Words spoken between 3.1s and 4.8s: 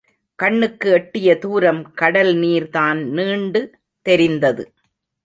நீண்டு தெரிந்தது.